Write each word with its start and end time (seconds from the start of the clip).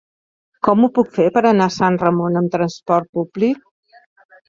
Com 0.67 0.81
ho 0.85 0.89
puc 0.95 1.11
fer 1.19 1.27
per 1.37 1.45
anar 1.51 1.69
a 1.73 1.75
Sant 1.77 2.01
Ramon 2.07 2.43
amb 2.43 2.57
trasport 2.59 3.15
públic? 3.19 3.73